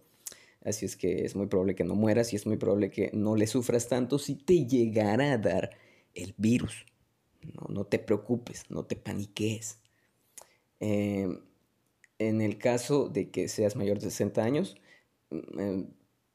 Así 0.64 0.84
es 0.84 0.96
que 0.96 1.24
es 1.24 1.36
muy 1.36 1.46
probable 1.46 1.76
que 1.76 1.84
no 1.84 1.94
mueras 1.94 2.32
y 2.32 2.36
es 2.36 2.44
muy 2.44 2.56
probable 2.56 2.90
que 2.90 3.10
no 3.12 3.36
le 3.36 3.46
sufras 3.46 3.88
tanto 3.88 4.18
si 4.18 4.34
te 4.34 4.66
llegara 4.66 5.32
a 5.32 5.38
dar 5.38 5.70
el 6.14 6.34
virus. 6.36 6.86
No, 7.54 7.72
no 7.72 7.84
te 7.84 8.00
preocupes, 8.00 8.64
no 8.68 8.84
te 8.84 8.96
paniques. 8.96 9.78
Em, 10.80 11.40
en 12.18 12.40
el 12.40 12.58
caso 12.58 13.08
de 13.08 13.30
que 13.30 13.48
seas 13.48 13.76
mayor 13.76 13.98
de 14.00 14.10
60 14.10 14.42
años, 14.42 14.76
mm, 15.30 15.60
em, 15.60 15.86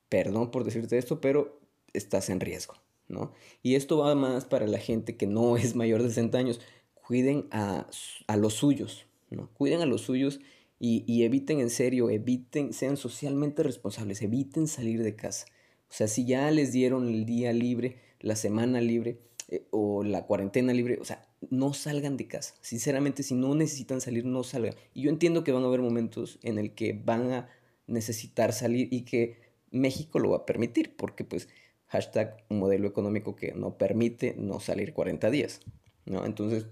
perdón 0.07 0.51
por 0.51 0.63
decirte 0.63 0.97
esto, 0.97 1.19
pero 1.19 1.59
estás 1.93 2.29
en 2.29 2.39
riesgo, 2.39 2.75
¿no? 3.09 3.33
Y 3.63 3.75
esto 3.75 3.97
va 3.97 4.15
más 4.15 4.45
para 4.45 4.67
la 4.67 4.79
gente 4.79 5.17
que 5.17 5.27
no 5.27 5.57
es 5.57 5.75
mayor 5.75 6.03
de 6.03 6.09
60 6.09 6.37
años. 6.37 6.61
Cuiden 7.05 7.47
a, 7.51 7.87
a 8.27 8.37
los 8.37 8.53
suyos, 8.53 9.05
¿no? 9.31 9.49
Cuiden 9.53 9.81
a 9.81 9.85
los 9.85 10.01
suyos 10.01 10.39
y, 10.83 11.23
eviten 11.23 11.59
en 11.59 11.69
serio, 11.69 12.09
eviten, 12.09 12.73
sean 12.73 12.97
socialmente 12.97 13.61
responsables, 13.61 14.21
eviten 14.23 14.67
salir 14.67 15.03
de 15.03 15.15
casa. 15.15 15.45
O 15.89 15.93
sea, 15.93 16.07
si 16.07 16.25
ya 16.25 16.49
les 16.49 16.71
dieron 16.71 17.07
el 17.07 17.25
día 17.25 17.53
libre, 17.53 17.97
la 18.19 18.35
semana 18.35 18.81
libre 18.81 19.19
eh, 19.47 19.67
o 19.69 20.03
la 20.03 20.25
cuarentena 20.25 20.73
libre, 20.73 20.97
o 20.99 21.05
sea, 21.05 21.27
no 21.51 21.73
salgan 21.73 22.17
de 22.17 22.27
casa. 22.27 22.55
Sinceramente, 22.61 23.21
si 23.21 23.35
no 23.35 23.53
necesitan 23.53 24.01
salir, 24.01 24.25
no 24.25 24.43
salgan. 24.43 24.73
Y 24.95 25.03
yo 25.03 25.11
entiendo 25.11 25.43
que 25.43 25.51
van 25.51 25.63
a 25.63 25.67
haber 25.67 25.81
momentos 25.81 26.39
en 26.41 26.57
el 26.57 26.73
que 26.73 26.93
van 26.93 27.31
a 27.31 27.49
necesitar 27.85 28.51
salir 28.51 28.87
y 28.91 29.01
que 29.01 29.37
México 29.69 30.17
lo 30.17 30.31
va 30.31 30.37
a 30.37 30.45
permitir, 30.45 30.95
porque 30.95 31.23
pues 31.23 31.47
hashtag 31.87 32.37
un 32.49 32.59
modelo 32.59 32.87
económico 32.87 33.35
que 33.35 33.53
no 33.53 33.77
permite 33.77 34.35
no 34.37 34.59
salir 34.59 34.93
40 34.93 35.29
días, 35.29 35.59
¿no? 36.05 36.25
Entonces, 36.25 36.67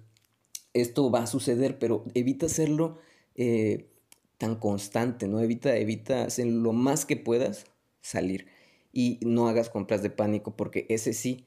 esto 0.73 1.09
va 1.11 1.23
a 1.23 1.27
suceder, 1.27 1.79
pero 1.79 2.05
evita 2.13 2.45
hacerlo 2.45 2.99
eh, 3.35 3.89
tan 4.37 4.55
constante, 4.55 5.27
¿no? 5.27 5.39
Evita, 5.39 5.75
evita 5.77 6.23
hacer 6.23 6.47
lo 6.47 6.73
más 6.73 7.05
que 7.05 7.17
puedas 7.17 7.65
salir 8.01 8.47
y 8.91 9.19
no 9.21 9.47
hagas 9.47 9.69
compras 9.69 10.01
de 10.01 10.09
pánico 10.09 10.55
porque 10.55 10.85
ese 10.89 11.13
sí, 11.13 11.45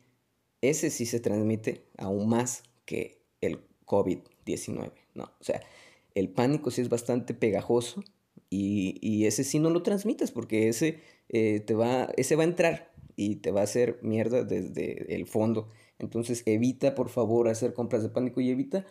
ese 0.60 0.90
sí 0.90 1.06
se 1.06 1.20
transmite 1.20 1.86
aún 1.98 2.28
más 2.28 2.62
que 2.84 3.22
el 3.40 3.60
COVID-19, 3.86 4.92
¿no? 5.14 5.24
O 5.24 5.44
sea, 5.44 5.62
el 6.14 6.28
pánico 6.28 6.70
sí 6.70 6.82
es 6.82 6.88
bastante 6.88 7.34
pegajoso 7.34 8.04
y, 8.50 9.24
ese 9.24 9.44
sí 9.44 9.58
no 9.58 9.70
lo 9.70 9.82
transmites 9.82 10.30
porque 10.30 10.68
ese, 10.68 11.00
eh, 11.30 11.60
te 11.60 11.74
va, 11.74 12.08
ese 12.16 12.36
va 12.36 12.42
a 12.42 12.46
entrar 12.46 12.92
y 13.16 13.36
te 13.36 13.50
va 13.50 13.60
a 13.60 13.64
hacer 13.64 13.98
mierda 14.02 14.44
desde 14.44 15.14
el 15.14 15.26
fondo. 15.26 15.68
Entonces 15.98 16.42
evita, 16.46 16.94
por 16.94 17.08
favor, 17.08 17.48
hacer 17.48 17.72
compras 17.72 18.02
de 18.02 18.10
pánico 18.10 18.40
y 18.40 18.50
evita 18.50 18.84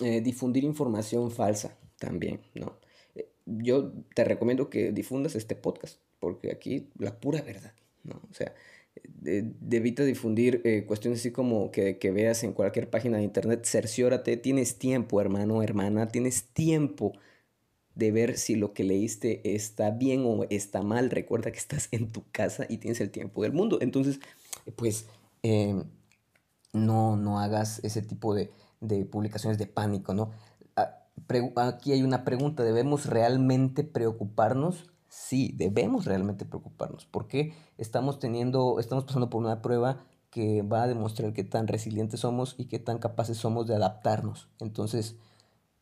eh, 0.00 0.20
difundir 0.20 0.64
información 0.64 1.30
falsa 1.30 1.78
también, 2.00 2.40
¿no? 2.54 2.80
Eh, 3.14 3.28
yo 3.46 3.92
te 4.14 4.24
recomiendo 4.24 4.68
que 4.68 4.90
difundas 4.90 5.36
este 5.36 5.54
podcast, 5.54 6.00
porque 6.18 6.50
aquí 6.50 6.90
la 6.98 7.20
pura 7.20 7.42
verdad, 7.42 7.74
¿no? 8.02 8.20
O 8.28 8.34
sea, 8.34 8.52
evita 9.24 10.04
difundir 10.04 10.62
eh, 10.64 10.84
cuestiones 10.84 11.20
así 11.20 11.30
como 11.30 11.70
que, 11.70 11.98
que, 11.98 12.10
veas 12.10 12.42
en 12.42 12.54
cualquier 12.54 12.90
página 12.90 13.18
de 13.18 13.22
internet, 13.22 13.64
cerciórate, 13.66 14.36
tienes 14.36 14.78
tiempo, 14.78 15.20
hermano, 15.20 15.62
hermana, 15.62 16.08
tienes 16.08 16.48
tiempo 16.48 17.12
de 17.94 18.10
ver 18.10 18.36
si 18.36 18.56
lo 18.56 18.74
que 18.74 18.82
leíste 18.82 19.54
está 19.54 19.92
bien 19.92 20.24
o 20.26 20.44
está 20.50 20.82
mal. 20.82 21.10
Recuerda 21.10 21.52
que 21.52 21.58
estás 21.58 21.88
en 21.92 22.10
tu 22.10 22.24
casa 22.32 22.66
y 22.68 22.78
tienes 22.78 23.00
el 23.00 23.10
tiempo 23.10 23.44
del 23.44 23.52
mundo. 23.52 23.78
Entonces, 23.80 24.18
pues, 24.74 25.06
no, 26.72 27.16
no 27.16 27.38
hagas 27.38 27.80
ese 27.84 28.02
tipo 28.02 28.34
de, 28.34 28.50
de 28.86 29.04
publicaciones 29.04 29.58
de 29.58 29.66
pánico, 29.66 30.14
¿no? 30.14 30.30
Aquí 31.56 31.92
hay 31.92 32.02
una 32.02 32.24
pregunta, 32.24 32.64
¿debemos 32.64 33.06
realmente 33.06 33.84
preocuparnos 33.84 34.90
sí, 35.14 35.54
debemos 35.56 36.06
realmente 36.06 36.44
preocuparnos, 36.44 37.06
porque 37.06 37.54
estamos 37.78 38.18
teniendo, 38.18 38.80
estamos 38.80 39.04
pasando 39.04 39.30
por 39.30 39.42
una 39.44 39.62
prueba 39.62 40.04
que 40.30 40.62
va 40.62 40.82
a 40.82 40.88
demostrar 40.88 41.32
qué 41.32 41.44
tan 41.44 41.68
resilientes 41.68 42.20
somos 42.20 42.56
y 42.58 42.66
qué 42.66 42.80
tan 42.80 42.98
capaces 42.98 43.36
somos 43.36 43.68
de 43.68 43.76
adaptarnos. 43.76 44.48
Entonces, 44.58 45.16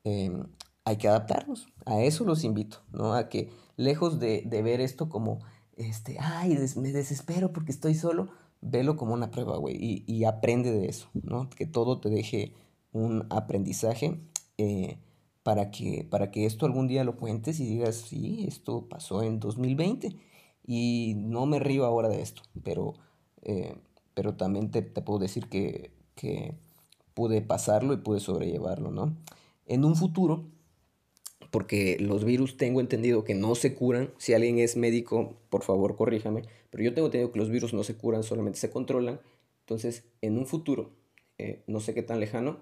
em, 0.04 0.47
hay 0.85 0.97
que 0.99 1.09
adaptarnos. 1.09 1.68
A 1.87 2.02
eso 2.02 2.25
los 2.25 2.44
invito, 2.44 2.82
¿no? 2.92 3.14
A 3.14 3.30
que 3.30 3.50
lejos 3.76 4.21
de, 4.21 4.47
ver 4.62 4.82
esto 4.82 5.09
como, 5.09 5.40
este, 5.76 6.18
ay, 6.21 6.59
me 6.76 6.92
desespero 6.92 7.52
porque 7.52 7.73
estoy 7.73 7.94
solo, 7.94 8.28
velo 8.61 8.97
como 8.97 9.14
una 9.14 9.30
prueba, 9.30 9.56
güey, 9.56 10.04
y, 10.06 10.25
aprende 10.25 10.71
de 10.73 10.87
eso, 10.88 11.09
¿no? 11.14 11.49
Que 11.50 11.66
todo 11.66 12.00
te 12.00 12.11
deje 12.11 12.52
un 12.92 13.26
aprendizaje 13.30 14.18
eh, 14.58 14.99
para, 15.42 15.70
que, 15.70 16.06
para 16.08 16.30
que 16.30 16.46
esto 16.46 16.66
algún 16.66 16.88
día 16.88 17.04
lo 17.04 17.16
cuentes 17.16 17.58
y 17.61 17.66
digas, 17.66 17.96
sí, 17.96 18.44
esto 18.46 18.88
pasó 18.88 19.22
en 19.22 19.40
2020 19.40 20.16
y 20.66 21.14
no 21.16 21.46
me 21.46 21.58
río 21.58 21.84
ahora 21.84 22.08
de 22.08 22.22
esto, 22.22 22.42
pero, 22.62 22.94
eh, 23.42 23.75
pero 24.14 24.37
también 24.37 24.70
te, 24.70 24.82
te, 24.82 25.02
puedo 25.02 25.18
decir 25.18 25.49
que, 25.49 25.92
que 26.14 26.54
pude 27.14 27.42
pasarlo 27.42 27.92
y 27.92 27.99
pude 27.99 28.20
sobrellevarlo, 28.20 28.90
¿no? 28.90 29.16
En 29.66 29.84
un 29.84 29.96
futuro, 29.96 30.44
porque 31.50 31.99
los 32.00 32.25
virus 32.25 32.56
tengo 32.56 32.80
entendido 32.80 33.25
que 33.25 33.34
no 33.34 33.54
se 33.54 33.75
curan. 33.75 34.11
Si 34.16 34.32
alguien 34.32 34.58
es 34.58 34.76
médico, 34.76 35.37
por 35.50 35.62
favor, 35.62 35.96
corríjame. 35.96 36.42
Pero 36.70 36.82
yo 36.82 36.94
tengo 36.94 37.08
entendido 37.08 37.30
que 37.30 37.38
los 37.38 37.50
virus 37.50 37.75
no 37.75 37.84
se 37.84 37.94
curan, 37.96 38.22
solamente 38.22 38.58
se 38.58 38.70
controlan. 38.70 39.20
Entonces, 39.61 40.04
en 40.22 40.38
un 40.38 40.46
futuro, 40.46 40.90
eh, 41.38 41.62
no 41.66 41.80
sé 41.80 41.92
qué 41.92 42.02
tan 42.02 42.20
lejano, 42.20 42.61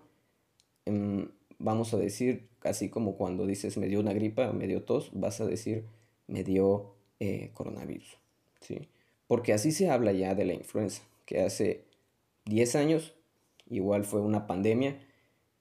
vamos 1.59 1.95
a 1.95 1.99
decir, 1.99 2.49
así 2.63 2.89
como 2.89 3.17
cuando 3.17 3.47
dices 3.47 3.77
me 3.77 3.89
dio 3.89 4.01
una 4.01 4.13
gripa, 4.13 4.53
me 4.53 4.67
dio 4.67 4.83
tos, 4.83 5.11
vas 5.13 5.41
a 5.41 5.47
decir 5.47 5.85
me 6.27 6.45
dio 6.45 6.95
eh, 7.19 7.51
coronavirus. 7.55 8.19
¿sí? 8.61 8.89
Porque 9.27 9.53
así 9.53 9.73
se 9.73 9.91
habla 9.91 10.13
ya 10.13 10.35
de 10.35 10.45
la 10.45 10.55
influenza, 10.55 11.03
que 11.27 11.43
hace 11.43 11.85
10 12.47 12.77
años 12.77 13.15
igual 13.69 14.05
fue 14.05 14.21
una 14.21 14.47
pandemia 14.47 14.99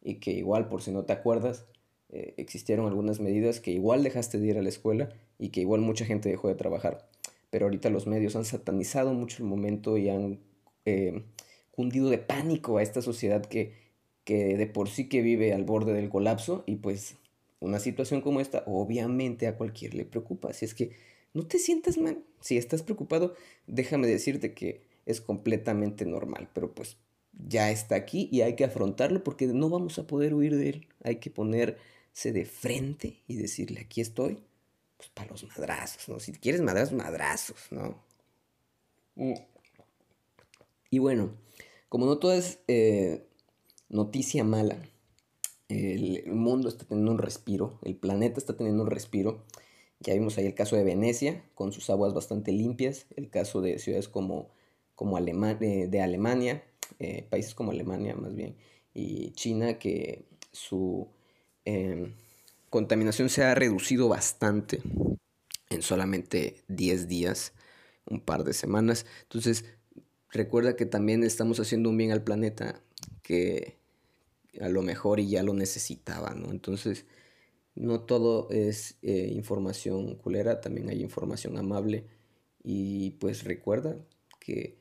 y 0.01 0.15
que 0.15 0.31
igual, 0.31 0.69
por 0.69 0.81
si 0.81 0.91
no 0.91 1.05
te 1.05 1.13
acuerdas, 1.13 1.65
eh, 2.09 2.33
existieron 2.37 2.87
algunas 2.87 3.19
medidas 3.19 3.59
que 3.59 3.71
igual 3.71 4.03
dejaste 4.03 4.39
de 4.39 4.47
ir 4.47 4.57
a 4.57 4.61
la 4.61 4.69
escuela 4.69 5.09
y 5.37 5.49
que 5.49 5.61
igual 5.61 5.81
mucha 5.81 6.05
gente 6.05 6.29
dejó 6.29 6.47
de 6.47 6.55
trabajar. 6.55 7.07
Pero 7.49 7.65
ahorita 7.65 7.89
los 7.89 8.07
medios 8.07 8.35
han 8.35 8.45
satanizado 8.45 9.13
mucho 9.13 9.43
el 9.43 9.49
momento 9.49 9.97
y 9.97 10.09
han 10.09 10.39
eh, 10.85 11.23
cundido 11.71 12.09
de 12.09 12.17
pánico 12.17 12.77
a 12.77 12.83
esta 12.83 13.01
sociedad 13.01 13.45
que, 13.45 13.88
que 14.23 14.57
de 14.57 14.67
por 14.67 14.89
sí 14.89 15.09
que 15.09 15.21
vive 15.21 15.53
al 15.53 15.63
borde 15.63 15.93
del 15.93 16.09
colapso 16.09 16.63
y 16.65 16.77
pues 16.77 17.15
una 17.59 17.79
situación 17.79 18.21
como 18.21 18.39
esta 18.39 18.63
obviamente 18.67 19.47
a 19.47 19.57
cualquier 19.57 19.93
le 19.93 20.05
preocupa. 20.05 20.49
Así 20.49 20.65
es 20.65 20.73
que 20.73 20.91
no 21.33 21.45
te 21.45 21.59
sientas 21.59 21.97
mal. 21.97 22.23
Si 22.41 22.57
estás 22.57 22.83
preocupado, 22.83 23.35
déjame 23.67 24.07
decirte 24.07 24.53
que 24.53 24.81
es 25.05 25.21
completamente 25.21 26.05
normal, 26.05 26.49
pero 26.53 26.73
pues 26.73 26.97
ya 27.47 27.71
está 27.71 27.95
aquí 27.95 28.29
y 28.31 28.41
hay 28.41 28.55
que 28.55 28.65
afrontarlo 28.65 29.23
porque 29.23 29.47
no 29.47 29.69
vamos 29.69 29.99
a 29.99 30.07
poder 30.07 30.33
huir 30.33 30.55
de 30.55 30.69
él. 30.69 30.87
Hay 31.03 31.17
que 31.17 31.29
poner 31.29 31.77
de 32.23 32.45
frente 32.45 33.23
y 33.27 33.37
decirle, 33.37 33.79
aquí 33.81 34.01
estoy, 34.01 34.43
pues 34.97 35.09
para 35.09 35.29
los 35.29 35.45
madrazos, 35.47 36.09
¿no? 36.09 36.19
Si 36.19 36.33
quieres 36.33 36.61
madrazos, 36.61 36.93
madrazos, 36.93 37.67
¿no? 37.71 38.03
Mm. 39.15 39.33
Y 40.89 40.99
bueno, 40.99 41.31
como 41.87 42.05
no 42.05 42.17
todo 42.17 42.33
es 42.33 42.59
eh, 42.67 43.25
noticia 43.89 44.43
mala, 44.43 44.81
el 45.67 46.23
mundo 46.31 46.69
está 46.69 46.85
teniendo 46.85 47.11
un 47.11 47.19
respiro, 47.19 47.79
el 47.83 47.95
planeta 47.95 48.39
está 48.39 48.55
teniendo 48.55 48.83
un 48.83 48.89
respiro. 48.89 49.45
Ya 49.99 50.13
vimos 50.13 50.37
ahí 50.37 50.45
el 50.45 50.55
caso 50.55 50.75
de 50.75 50.83
Venecia, 50.83 51.43
con 51.55 51.73
sus 51.73 51.89
aguas 51.89 52.13
bastante 52.13 52.51
limpias, 52.53 53.05
el 53.17 53.29
caso 53.29 53.61
de 53.61 53.79
ciudades 53.79 54.07
como, 54.07 54.49
como 54.95 55.17
eh, 55.19 55.87
de 55.89 56.01
Alemania, 56.01 56.63
eh, 56.99 57.27
países 57.29 57.53
como 57.53 57.71
Alemania 57.71 58.15
más 58.15 58.33
bien, 58.33 58.55
y 58.93 59.31
China, 59.31 59.77
que 59.77 60.25
su 60.51 61.09
Em, 61.65 62.13
contaminación 62.69 63.29
se 63.29 63.43
ha 63.43 63.53
reducido 63.53 64.07
bastante 64.09 64.81
en 65.69 65.81
solamente 65.83 66.63
10 66.67 67.07
días, 67.07 67.53
un 68.07 68.21
par 68.21 68.43
de 68.43 68.53
semanas. 68.53 69.05
Entonces, 69.23 69.65
recuerda 70.31 70.75
que 70.75 70.87
también 70.87 71.23
estamos 71.23 71.59
haciendo 71.59 71.89
un 71.89 71.97
bien 71.97 72.11
al 72.11 72.23
planeta 72.23 72.81
que 73.21 73.77
a 74.61 74.69
lo 74.69 74.81
mejor 74.81 75.19
y 75.19 75.29
ya 75.29 75.43
lo 75.43 75.53
necesitaba, 75.53 76.33
¿no? 76.35 76.51
Entonces, 76.51 77.05
no 77.75 78.01
todo 78.01 78.49
es 78.51 78.97
eh, 79.01 79.31
información 79.33 80.15
culera, 80.15 80.61
también 80.61 80.89
hay 80.89 81.01
información 81.01 81.57
amable. 81.57 82.05
Y 82.63 83.11
pues 83.11 83.43
recuerda 83.43 83.97
que, 84.39 84.79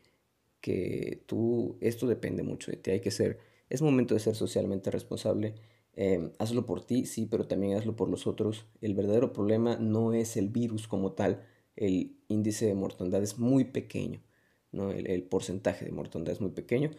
que 0.60 1.22
tú, 1.26 1.78
esto 1.80 2.06
depende 2.06 2.42
mucho 2.42 2.70
de 2.70 2.78
ti, 2.78 2.90
hay 2.92 3.00
que 3.00 3.10
ser, 3.10 3.38
es 3.70 3.82
momento 3.82 4.14
de 4.14 4.20
ser 4.20 4.34
socialmente 4.34 4.90
responsable 4.90 5.54
Em, 6.00 6.30
hazlo 6.38 6.64
por 6.64 6.84
ti, 6.86 7.06
sí, 7.06 7.26
pero 7.26 7.48
también 7.48 7.76
hazlo 7.76 7.96
por 7.96 8.08
los 8.08 8.28
otros. 8.28 8.66
El 8.80 8.94
verdadero 8.94 9.32
problema 9.32 9.76
no 9.78 10.12
es 10.14 10.36
el 10.36 10.48
virus 10.48 10.86
como 10.86 11.12
tal, 11.14 11.44
el 11.74 12.16
índice 12.28 12.66
de 12.66 12.74
mortandad 12.74 13.20
es 13.20 13.38
muy 13.40 13.64
pequeño, 13.64 14.22
¿no? 14.70 14.92
el, 14.92 15.24
porcentaje 15.24 15.84
de 15.84 15.90
mortandad 15.90 16.32
es 16.32 16.40
muy 16.40 16.52
pequeño, 16.52 16.92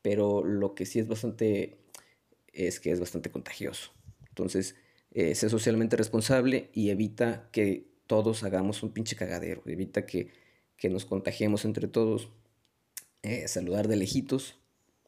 pero 0.00 0.42
lo 0.42 0.74
que 0.74 0.86
sí 0.86 0.98
es 0.98 1.08
bastante, 1.08 1.76
es 2.66 2.80
que 2.80 2.90
es 2.90 3.00
bastante 3.00 3.30
contagioso. 3.30 3.92
Entonces, 4.28 4.74
eh, 5.12 5.34
sé 5.34 5.48
socialmente 5.48 5.96
responsable 5.96 6.70
y 6.72 6.90
evita 6.90 7.48
que 7.52 7.86
todos 8.06 8.42
hagamos 8.42 8.82
un 8.82 8.92
pinche 8.92 9.16
cagadero, 9.16 9.62
evita 9.66 10.06
que, 10.06 10.30
que 10.76 10.88
nos 10.88 11.04
contagiemos 11.04 11.64
entre 11.64 11.88
todos. 11.88 12.30
Eh, 13.22 13.48
saludar 13.48 13.88
de 13.88 13.96
lejitos, 13.96 14.58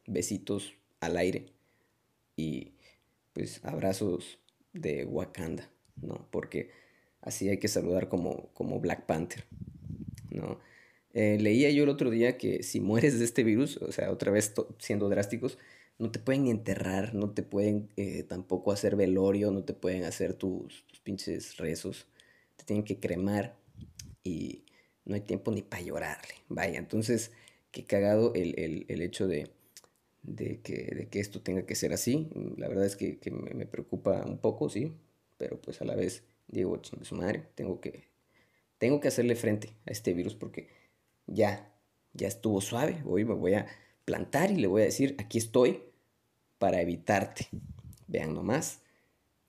besitos 0.05 0.73
al 0.99 1.17
aire 1.17 1.53
y 2.35 2.73
pues 3.33 3.61
abrazos 3.63 4.39
de 4.73 5.05
Wakanda, 5.05 5.69
¿no? 6.01 6.27
Porque 6.31 6.71
así 7.21 7.49
hay 7.49 7.57
que 7.57 7.67
saludar 7.67 8.09
como, 8.09 8.51
como 8.53 8.79
Black 8.79 9.05
Panther, 9.05 9.45
¿no? 10.29 10.59
Eh, 11.13 11.37
leía 11.39 11.69
yo 11.71 11.83
el 11.83 11.89
otro 11.89 12.09
día 12.09 12.37
que 12.37 12.63
si 12.63 12.79
mueres 12.79 13.19
de 13.19 13.25
este 13.25 13.43
virus, 13.43 13.77
o 13.77 13.91
sea, 13.91 14.11
otra 14.11 14.31
vez 14.31 14.53
siendo 14.79 15.09
drásticos, 15.09 15.57
no 15.99 16.11
te 16.11 16.19
pueden 16.19 16.47
enterrar, 16.47 17.13
no 17.13 17.31
te 17.31 17.43
pueden 17.43 17.89
eh, 17.97 18.23
tampoco 18.23 18.71
hacer 18.71 18.95
velorio, 18.95 19.51
no 19.51 19.63
te 19.63 19.73
pueden 19.73 20.03
hacer 20.03 20.33
tus, 20.33 20.83
pinches 21.03 21.57
rezos, 21.57 22.07
te 22.57 22.63
tienen 22.65 22.85
que 22.85 22.99
cremar 22.99 23.55
y 24.23 24.63
no 25.05 25.15
hay 25.15 25.21
tiempo 25.21 25.51
ni 25.51 25.61
para 25.61 25.81
llorarle. 25.83 26.33
Vaya, 26.49 26.79
entonces, 26.79 27.31
qué 27.71 27.85
cagado 27.85 28.33
el, 28.33 28.85
el 28.87 29.01
hecho 29.01 29.27
de, 29.27 29.49
de 30.23 30.61
que, 30.61 30.73
de 30.95 31.07
que 31.07 31.19
esto 31.19 31.41
tenga 31.41 31.65
que 31.65 31.75
ser 31.75 31.93
así. 31.93 32.29
La 32.57 32.67
verdad 32.67 32.85
es 32.85 32.95
que, 32.95 33.19
que 33.19 33.31
me, 33.31 33.65
preocupa 33.65 34.23
un 34.25 34.37
poco, 34.37 34.69
sí, 34.69 34.93
pero 35.37 35.59
pues 35.59 35.81
a 35.81 35.85
la 35.85 35.95
vez 35.95 36.23
digo, 36.47 36.77
chingue 36.77 37.05
su 37.05 37.15
madre, 37.15 37.43
tengo 37.55 37.79
que, 37.79 38.03
tengo 38.77 38.99
que 38.99 39.07
hacerle 39.07 39.35
frente 39.35 39.69
a 39.87 39.91
este 39.91 40.13
virus 40.13 40.35
porque 40.35 40.69
ya, 41.27 41.73
ya 42.13 42.27
estuvo 42.27 42.61
suave. 42.61 43.01
Hoy 43.05 43.25
me 43.25 43.33
voy 43.33 43.53
a 43.53 43.67
plantar 44.05 44.51
y 44.51 44.55
le 44.55 44.67
voy 44.67 44.81
a 44.81 44.85
decir, 44.85 45.15
aquí 45.19 45.37
estoy 45.37 45.81
para 46.57 46.81
evitarte. 46.81 47.47
Vean 48.07 48.33
nomás 48.33 48.81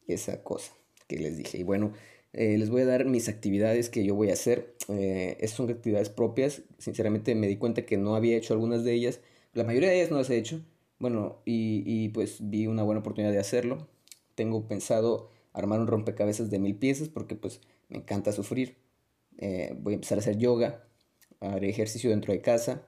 esa 0.07 0.43
cosa 0.43 0.73
que 1.09 1.19
les 1.19 1.37
dije. 1.37 1.59
Y 1.59 1.63
bueno, 1.63 1.93
eh, 2.33 2.57
les 2.59 2.71
voy 2.71 2.83
a 2.83 2.87
dar 2.87 3.05
mis 3.05 3.29
actividades 3.29 3.91
que 3.91 4.05
yo 4.05 4.15
voy 4.15 4.31
a 4.31 4.35
hacer. 4.35 4.75
Eh, 4.89 5.37
estas 5.41 5.57
son 5.57 5.71
actividades 5.71 6.09
propias. 6.09 6.63
Sinceramente 6.79 7.35
me 7.35 7.49
di 7.49 7.57
cuenta 7.57 7.85
que 7.87 7.97
no 7.97 8.15
había 8.15 8.37
hecho 8.37 8.55
algunas 8.55 8.85
de 8.85 8.93
ellas 8.93 9.21
la 9.55 9.65
mayoría 9.65 9.91
de 9.91 9.97
ellas 9.97 10.11
no 10.11 10.17
las 10.17 10.31
he 10.31 10.39
hecho. 10.39 10.61
Bueno, 10.99 11.43
y, 11.45 12.09
pues 12.11 12.39
vi 12.41 12.67
una 12.67 12.83
buena 12.83 13.01
oportunidad 13.01 13.33
de 13.33 13.39
hacerlo. 13.39 13.89
Tengo 14.35 14.67
pensado 14.67 15.31
armar 15.53 15.81
un 15.81 15.87
rompecabezas 15.87 16.51
de 16.51 16.59
mil 16.59 16.77
piezas 16.77 17.09
porque 17.09 17.37
pues 17.37 17.61
me 17.89 17.99
encanta 17.99 18.33
sufrir. 18.33 18.77
Eh, 19.39 19.77
voy 19.79 19.95
a 19.95 19.97
empezar 19.97 20.19
a 20.19 20.21
hacer 20.21 20.39
yoga, 20.39 20.87
haré 21.41 21.69
ejercicio 21.69 22.11
dentro 22.11 22.33
de 22.33 22.41
casa, 22.41 22.87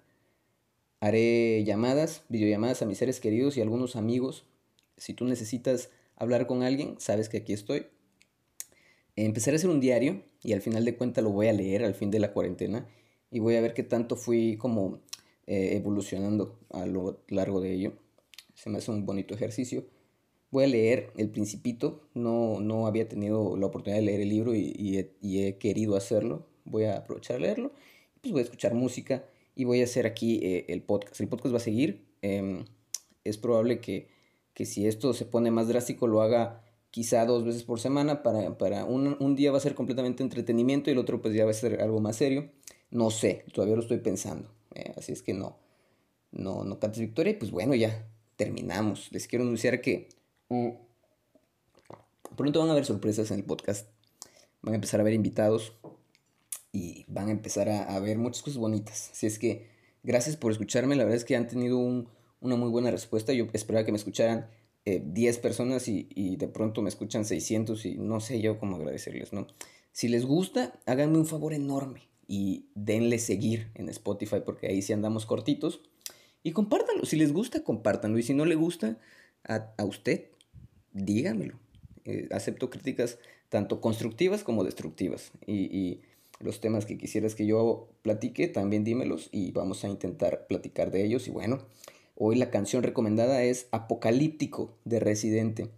haré 1.05 1.63
llamadas, 1.65 2.23
videollamadas 2.31 2.81
a 2.81 2.87
mis 2.87 2.97
seres 2.97 3.21
queridos 3.21 3.59
y 3.59 3.61
algunos 3.61 3.95
amigos. 3.95 4.47
Si 4.97 5.13
tú 5.13 5.27
necesitas 5.27 5.91
hablar 6.17 6.47
con 6.47 6.63
alguien, 6.63 6.95
sabes 6.99 7.29
que 7.29 7.37
aquí 7.37 7.53
estoy. 7.53 7.89
Empezaré 9.15 9.57
a 9.57 9.59
hacer 9.59 9.69
un 9.69 9.81
diario 9.81 10.23
y 10.43 10.55
al 10.55 10.63
final 10.63 10.83
de 10.87 10.97
cuentas 10.97 11.23
lo 11.23 11.29
voy 11.29 11.49
a 11.49 11.53
leer 11.53 11.85
al 11.85 11.95
fin 11.95 12.11
de 12.11 12.21
la 12.21 12.33
cuarentena 12.33 12.89
y 13.31 13.39
voy 13.39 13.57
a 13.57 13.61
ver 13.61 13.75
qué 13.75 13.83
tanto 13.83 14.17
fui 14.17 14.57
como 14.57 15.03
eh, 15.47 15.77
evolucionando 15.77 16.59
a 16.71 16.87
lo 16.87 17.23
largo 17.29 17.61
de 17.61 17.75
ello. 17.75 17.93
Se 18.55 18.71
me 18.71 18.79
hace 18.79 18.91
un 18.91 19.05
bonito 19.05 19.35
ejercicio. 19.35 19.85
Voy 20.51 20.65
a 20.65 20.69
leer 20.69 21.13
El 21.19 21.29
Principito. 21.29 22.09
No, 22.15 22.61
no 22.61 22.87
había 22.87 23.07
tenido 23.11 23.59
la 23.59 23.67
oportunidad 23.67 24.01
de 24.01 24.07
leer 24.07 24.23
el 24.23 24.31
libro 24.31 24.55
y, 24.55 24.99
he, 25.23 25.59
querido 25.59 25.97
hacerlo. 25.97 26.47
Voy 26.65 26.85
a 26.85 26.97
aprovechar 26.97 27.37
a 27.37 27.41
leerlo. 27.41 27.73
Pues 28.23 28.33
voy 28.33 28.41
a 28.41 28.45
escuchar 28.45 28.73
música 28.73 29.27
y 29.55 29.65
voy 29.65 29.81
a 29.81 29.85
hacer 29.85 30.07
aquí 30.07 30.41
eh, 30.43 30.67
el 30.69 30.83
podcast. 30.83 31.21
El 31.21 31.29
podcast 31.29 31.55
va 31.55 31.59
a 31.59 31.61
seguir. 31.61 32.05
Em, 32.23 32.65
es 33.25 33.39
probable 33.39 33.81
que, 33.81 34.09
que 34.53 34.67
si 34.67 34.87
esto 34.87 35.13
se 35.15 35.25
pone 35.25 35.51
más 35.51 35.69
drástico 35.69 36.07
lo 36.07 36.23
haga 36.23 36.63
quizá 36.91 37.27
dos 37.27 37.45
veces 37.45 37.65
por 37.65 37.81
semana, 37.81 38.23
para, 38.23 38.57
para 38.57 38.85
un, 38.85 39.17
un, 39.19 39.35
día 39.35 39.51
va 39.51 39.59
a 39.59 39.61
ser 39.61 39.75
completamente 39.75 40.23
entretenimiento 40.23 40.91
y 40.91 40.93
el 40.93 40.99
otro 40.99 41.21
pues 41.21 41.35
ya 41.35 41.45
va 41.45 41.51
a 41.51 41.55
ser 41.55 41.81
algo 41.81 42.01
más 42.01 42.17
serio. 42.17 42.51
No 42.91 43.11
sé, 43.11 43.45
todavía 43.53 43.75
lo 43.75 43.83
estoy 43.83 43.99
pensando. 43.99 44.49
Eh, 44.75 44.93
así 44.97 45.13
es 45.13 45.23
que 45.23 45.35
no, 45.35 45.59
no, 46.31 46.65
no 46.65 46.79
cantes 46.79 47.01
victoria. 47.01 47.33
Y 47.33 47.37
pues 47.37 47.51
bueno, 47.51 47.75
ya 47.75 48.07
terminamos. 48.37 49.11
Les 49.11 49.27
quiero 49.27 49.45
anunciar 49.45 49.81
que 49.81 50.09
mm, 50.49 50.69
pronto 52.37 52.61
van 52.61 52.69
a 52.69 52.73
haber 52.73 52.85
sorpresas 52.85 53.31
en 53.31 53.39
el 53.39 53.45
podcast. 53.45 53.89
Van 54.63 54.75
a 54.75 54.77
empezar 54.77 55.01
a 55.01 55.03
haber 55.03 55.15
invitados 55.15 55.73
y 56.75 57.05
van 57.07 57.29
a 57.29 57.31
empezar 57.31 57.69
a, 57.69 57.85
a 57.85 58.01
ver 58.01 58.19
muchas 58.19 58.43
cosas 58.43 58.59
bonitas. 58.59 59.11
Así 59.13 59.27
es 59.27 59.39
que 59.39 59.69
gracias 60.03 60.37
por 60.37 60.51
escucharme. 60.51 60.97
La 60.97 61.05
verdad 61.05 61.17
es 61.17 61.25
que 61.25 61.37
han 61.37 61.47
tenido 61.47 61.79
un, 61.79 62.09
una 62.41 62.57
muy 62.57 62.69
buena 62.69 62.91
respuesta. 62.91 63.33
Yo 63.33 63.47
esperaba 63.53 63.87
que 63.87 63.93
me 63.93 63.99
escucharan 63.99 64.49
10 64.85 65.37
eh, 65.37 65.41
personas 65.41 65.87
y, 65.89 66.37
de 66.37 66.49
pronto 66.49 66.83
me 66.83 66.89
escuchan 66.89 67.25
600 67.25 67.87
y 67.87 67.95
no 67.97 68.21
sé 68.21 68.41
yo 68.41 68.59
cómo 68.59 68.77
agradecerles, 68.77 69.33
¿no? 69.33 69.47
Si 69.93 70.09
les 70.09 70.27
gusta, 70.27 70.79
háganme 70.85 71.19
un 71.19 71.27
favor 71.27 71.55
enorme 71.55 72.09
y 72.27 72.67
denle 72.75 73.21
seguir 73.21 73.71
en 73.75 73.89
Spotify 73.89 74.39
porque 74.45 74.67
ahí 74.67 74.83
sí 74.83 74.93
andamos 74.93 75.27
cortitos. 75.27 75.81
Y 76.43 76.51
compártanlo, 76.51 77.07
si 77.07 77.17
les 77.17 77.33
gusta, 77.33 77.63
compártanlo. 77.63 78.19
Y 78.19 78.25
si 78.25 78.35
no 78.35 78.45
le 78.45 78.57
gusta 78.57 78.99
a, 79.45 79.85
usted, 79.85 80.27
dígamelo. 80.93 81.59
Eh, 82.05 82.29
acepto 82.33 82.69
críticas 82.69 83.19
tanto 83.49 83.81
constructivas 83.81 84.43
como 84.43 84.65
destructivas. 84.65 85.31
Y, 85.47 85.75
y, 85.75 86.03
los 86.41 86.61
temas 86.61 86.87
que 86.87 86.99
quisieras 86.99 87.35
que 87.35 87.47
yo 87.47 87.89
platique, 88.03 88.49
también 88.49 88.85
dímelos 88.85 89.29
y 89.33 89.53
vamos 89.53 89.85
a 89.85 89.89
intentar 89.89 90.47
platicar 90.47 90.91
de 90.91 91.05
ellos. 91.05 91.29
Y 91.29 91.31
bueno, 91.31 91.61
Hoy 92.17 92.37
la 92.37 92.51
canción 92.51 92.85
recomendada 92.85 93.43
es 93.43 93.67
Apocalíptico 93.73 94.77
de 94.85 95.01
Residente. 95.01 95.71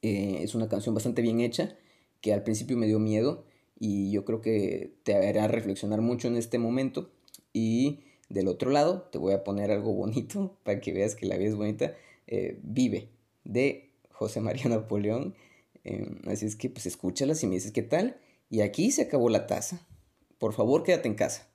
Eh, 0.00 0.38
es 0.40 0.54
una 0.54 0.70
canción 0.70 0.94
bastante 0.94 1.20
bien 1.20 1.40
hecha 1.40 1.76
que 2.22 2.32
al 2.32 2.42
principio 2.42 2.78
me 2.78 2.86
dio 2.86 2.98
miedo 2.98 3.44
y 3.78 4.10
yo 4.10 4.24
creo 4.24 4.40
que 4.40 4.94
te 5.02 5.14
hará 5.14 5.48
reflexionar 5.48 6.00
mucho 6.00 6.28
en 6.28 6.36
este 6.36 6.58
momento. 6.58 7.10
Y 7.52 8.00
del 8.30 8.48
otro 8.48 8.70
lado 8.70 9.02
te 9.12 9.18
voy 9.18 9.34
a 9.34 9.44
poner 9.44 9.70
algo 9.70 9.92
bonito 9.92 10.56
para 10.64 10.80
que 10.80 10.94
veas 10.94 11.14
que 11.14 11.26
la 11.26 11.36
vida 11.36 11.50
es 11.50 11.56
bonita. 11.56 11.94
Eh, 12.26 12.58
Vive 12.62 13.10
de 13.44 13.90
José 14.12 14.40
María 14.40 14.64
Napoleón. 14.70 15.34
Em, 15.84 16.22
así 16.26 16.46
es 16.46 16.56
que 16.56 16.70
pues 16.70 16.86
escúchalas 16.86 17.42
y 17.42 17.46
me 17.46 17.56
dices 17.56 17.72
qué 17.72 17.82
tal. 17.82 18.16
Y 18.50 18.60
aquí 18.60 18.90
se 18.90 19.02
acabó 19.02 19.30
la 19.30 19.46
taza. 19.46 19.86
Por 20.38 20.52
favor 20.52 20.82
quédate 20.82 21.08
en 21.08 21.14
casa. 21.14 21.48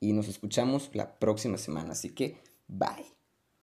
Y 0.00 0.14
nos 0.14 0.28
escuchamos 0.28 0.90
la 0.94 1.18
próxima 1.18 1.58
semana. 1.58 1.92
Así 1.92 2.10
que 2.10 2.40
Bye. 2.68 3.17